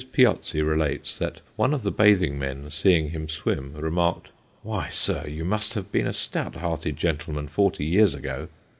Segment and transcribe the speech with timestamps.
[0.13, 4.29] Piozzi relates that one of the bathing men, seeing him swim, remarked,
[4.63, 8.47] "Why, sir, you must have been a stout hearted gentleman forty years ago!"